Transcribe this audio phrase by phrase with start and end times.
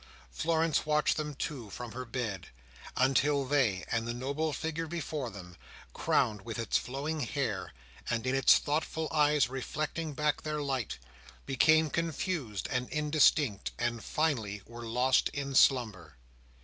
[0.31, 2.47] Florence watched them too from her bed,
[2.97, 5.55] until they, and the noble figure before them,
[5.93, 7.71] crowned with its flowing hair,
[8.09, 10.97] and in its thoughtful eyes reflecting back their light,
[11.45, 16.17] became confused and indistinct, and finally were lost in slumber.